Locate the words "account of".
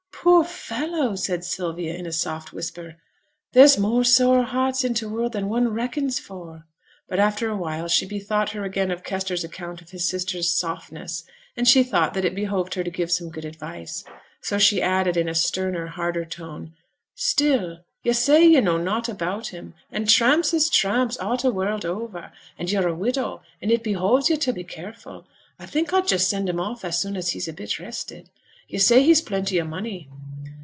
9.43-9.89